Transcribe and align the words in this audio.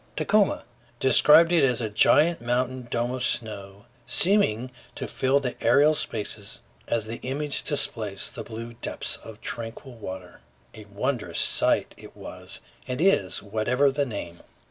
Tacoma, 0.15 0.63
described 0.99 1.51
it 1.53 1.63
as 1.63 1.79
"a 1.79 1.87
giant 1.87 2.41
mountain 2.41 2.87
dome 2.89 3.11
of 3.11 3.23
snow, 3.23 3.85
seeming 4.07 4.71
to 4.95 5.05
fill 5.07 5.39
the 5.39 5.53
aerial 5.63 5.93
spaces 5.93 6.63
as 6.87 7.05
the 7.05 7.17
image 7.17 7.61
displaced 7.61 8.33
the 8.33 8.43
blue 8.43 8.73
deeps 8.81 9.17
of 9.17 9.39
tranquil 9.41 9.93
water." 9.93 10.39
A 10.73 10.85
wondrous 10.85 11.37
sight 11.39 11.93
it 11.97 12.17
was 12.17 12.61
and 12.87 12.99
is, 12.99 13.43
whatever 13.43 13.91
the 13.91 14.07
name. 14.07 14.39